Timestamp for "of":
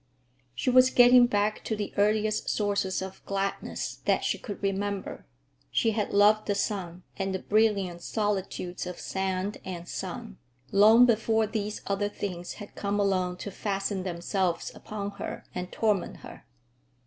3.03-3.23, 8.87-8.99